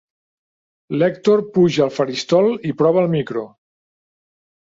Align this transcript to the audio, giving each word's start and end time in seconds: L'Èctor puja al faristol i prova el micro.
L'Èctor 1.01 1.43
puja 1.57 1.83
al 1.85 1.91
faristol 1.99 2.49
i 2.69 2.73
prova 2.79 3.03
el 3.05 3.13
micro. 3.17 3.47